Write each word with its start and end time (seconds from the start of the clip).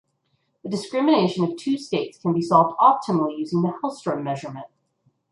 The 0.63 0.69
discrimination 0.71 1.43
of 1.43 1.55
two 1.57 1.77
states 1.77 2.17
can 2.17 2.33
be 2.33 2.41
solved 2.41 2.75
optimally 2.79 3.37
using 3.37 3.61
the 3.61 3.71
Helstrom 3.83 4.23
measurement. 4.23 4.65